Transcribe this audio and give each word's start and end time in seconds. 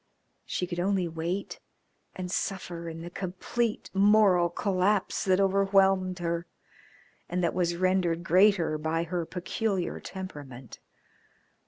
She 0.45 0.65
could 0.65 0.79
only 0.79 1.07
wait 1.07 1.59
and 2.15 2.31
suffer 2.31 2.89
in 2.89 3.01
the 3.03 3.11
complete 3.11 3.91
moral 3.93 4.49
collapse 4.49 5.23
that 5.25 5.39
overwhelmed 5.39 6.17
her, 6.17 6.47
and 7.29 7.43
that 7.43 7.53
was 7.53 7.75
rendered 7.75 8.23
greater 8.23 8.79
by 8.79 9.03
her 9.03 9.27
peculiar 9.27 9.99
temperament. 9.99 10.79